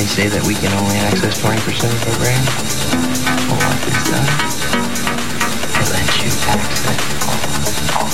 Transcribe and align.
they 0.00 0.06
say 0.06 0.28
that 0.28 0.42
we 0.46 0.54
can 0.54 0.72
only 0.80 0.96
access 0.96 1.36
20% 1.42 1.92
of 1.92 2.08
our 2.08 2.16
brain? 2.16 2.40
Well, 3.50 3.60
what 3.60 3.84
is 3.84 4.00
that? 4.08 4.32
It 5.76 5.92
lets 5.92 6.16
you 6.24 6.32
access 6.48 7.00
all, 7.28 7.36
all, 8.00 8.08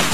all. 0.00 0.09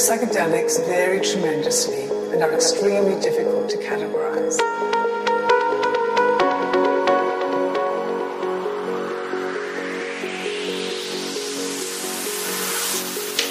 psychedelics 0.00 0.82
vary 0.86 1.20
tremendously 1.20 2.04
and 2.32 2.42
are 2.42 2.54
extremely 2.54 3.20
difficult 3.20 3.68
to 3.68 3.76
categorize. 3.76 4.56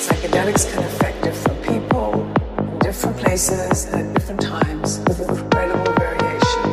Psychedelics 0.08 0.74
can 0.74 0.84
affect 0.86 1.22
different 1.24 1.62
people, 1.62 2.14
in 2.58 2.80
different 2.80 3.18
places, 3.18 3.86
and 3.94 4.08
at 4.08 4.14
different 4.16 4.42
times 4.42 5.00
with 5.08 5.20
incredible 5.30 5.94
variation. 5.94 6.64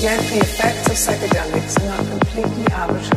Yet 0.00 0.18
the 0.32 0.38
effects 0.40 0.86
of 0.88 0.96
psychedelics 0.96 1.78
are 1.78 1.88
not 1.88 2.08
completely 2.08 2.72
arbitrary. 2.72 3.11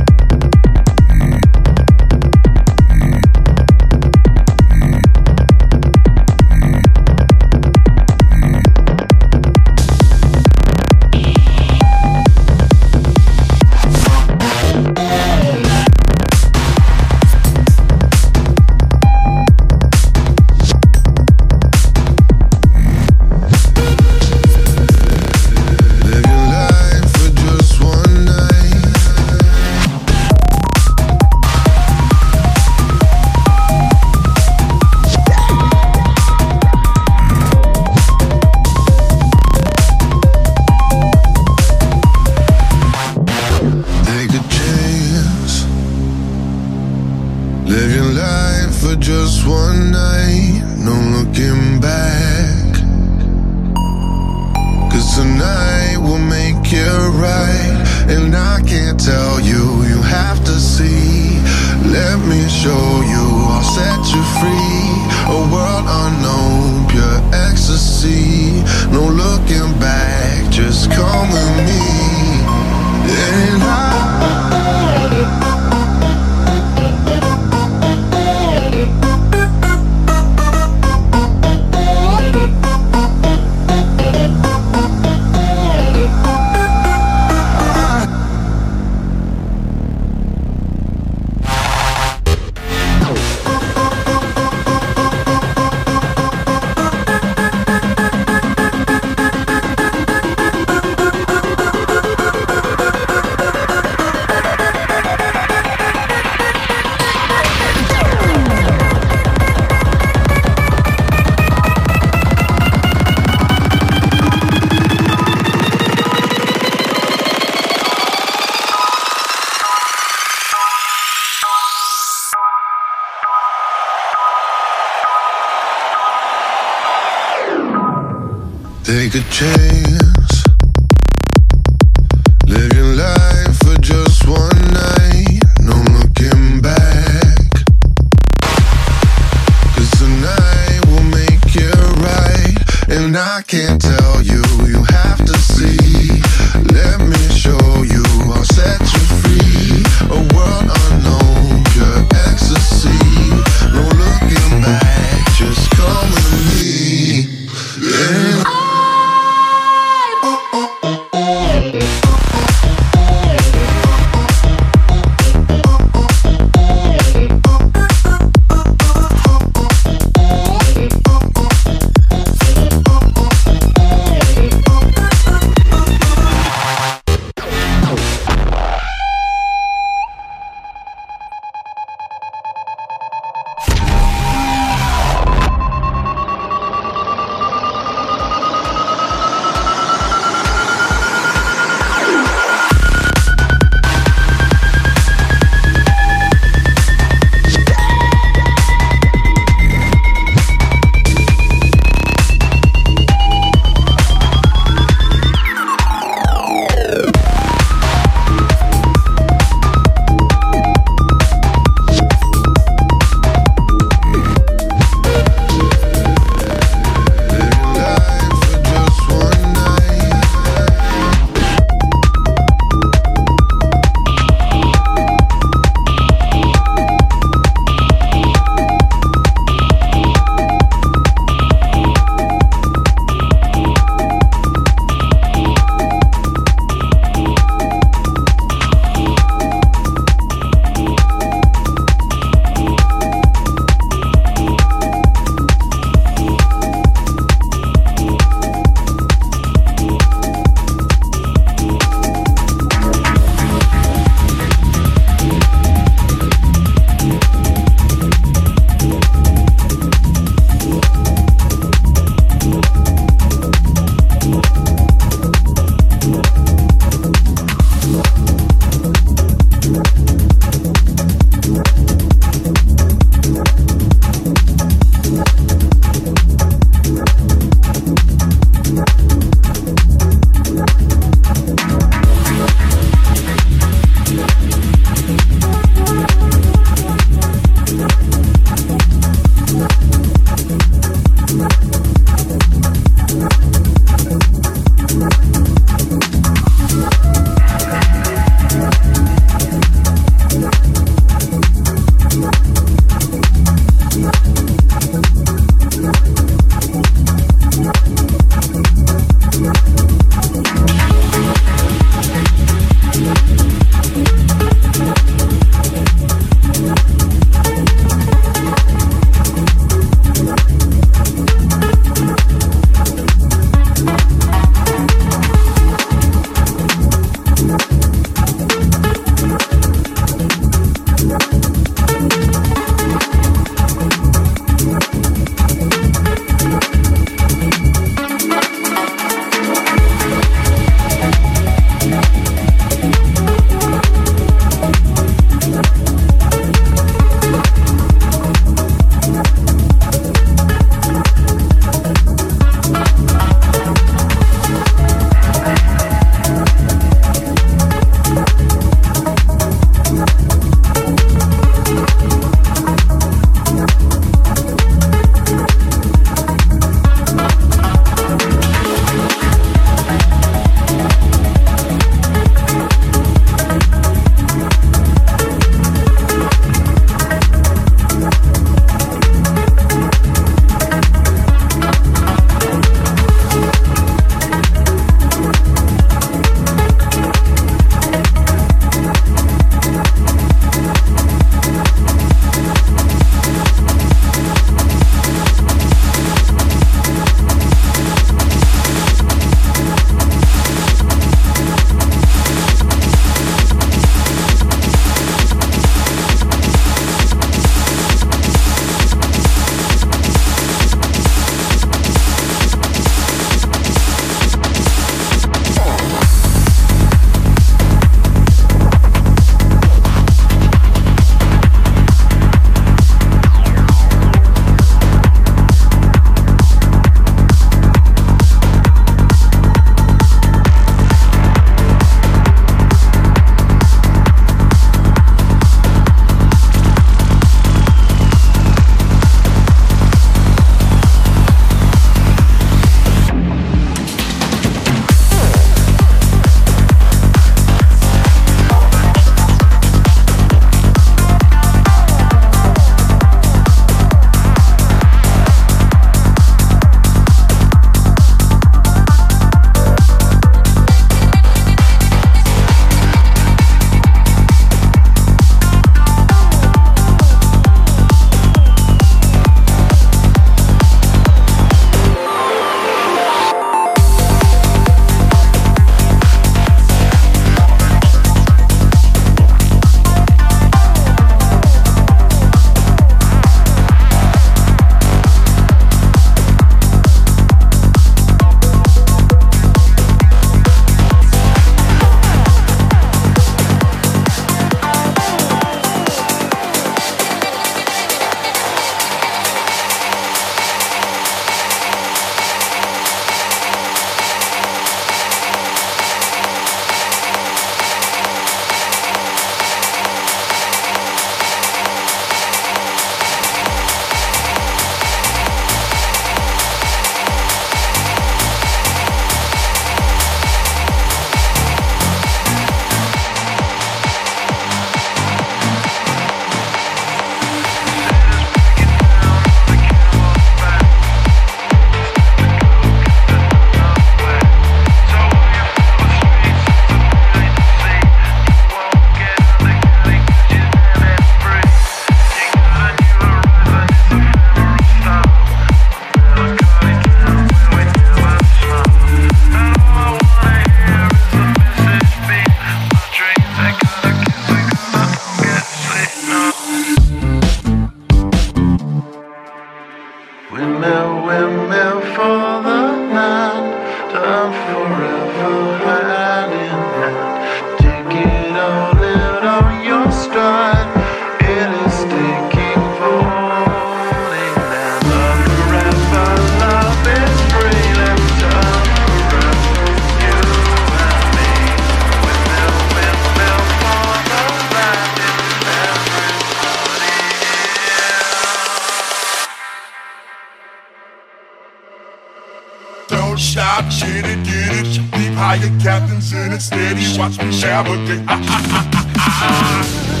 Shop, 593.21 593.63
get 593.79 594.05
it, 594.05 594.25
get 594.25 594.65
it. 594.65 594.91
Deep 594.91 595.13
higher 595.13 595.47
captains 595.61 596.11
in 596.11 596.33
it, 596.33 596.41
steady. 596.41 596.99
Watch 596.99 597.17
me 597.19 597.29
navigate. 597.39 598.03
Ah, 598.07 598.19
ah, 598.27 598.49
ah, 598.51 598.95
ah, 598.97 599.95
ah. 599.95 600.00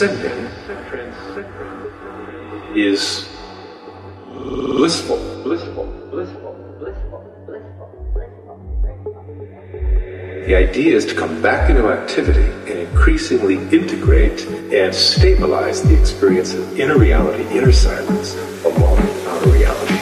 Transcending 0.00 0.46
is 2.74 3.28
blissful, 4.32 5.18
blissful, 5.42 5.84
blissful, 6.10 6.54
blissful, 6.78 7.44
blissful. 7.46 7.90
The 10.46 10.54
idea 10.56 10.96
is 10.96 11.04
to 11.06 11.14
come 11.14 11.42
back 11.42 11.68
into 11.68 11.90
activity 11.90 12.48
and 12.70 12.78
increasingly 12.78 13.56
integrate 13.76 14.46
and 14.72 14.94
stabilize 14.94 15.82
the 15.82 15.98
experience 15.98 16.54
of 16.54 16.80
inner 16.80 16.96
reality, 16.98 17.44
inner 17.56 17.72
silence, 17.72 18.34
along 18.64 18.96
with 18.96 19.26
outer 19.26 19.50
reality. 19.50 19.99